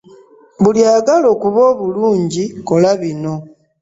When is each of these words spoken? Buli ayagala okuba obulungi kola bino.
Buli 0.61 0.79
ayagala 0.89 1.27
okuba 1.35 1.59
obulungi 1.71 2.43
kola 2.67 2.91
bino. 3.01 3.33